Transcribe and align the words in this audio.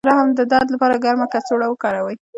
د 0.03 0.03
رحم 0.09 0.29
د 0.39 0.41
درد 0.51 0.67
لپاره 0.75 1.01
ګرمه 1.05 1.25
کڅوړه 1.33 1.67
وکاروئ 1.69 2.15